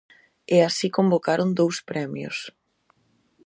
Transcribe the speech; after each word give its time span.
E 0.55 0.57
así 0.69 0.87
convocaron 0.97 1.49
dous 1.59 1.77
premios. 1.89 2.37